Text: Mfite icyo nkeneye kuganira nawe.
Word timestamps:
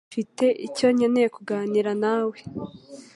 Mfite 0.09 0.45
icyo 0.67 0.87
nkeneye 0.95 1.27
kuganira 1.35 1.91
nawe. 2.03 2.37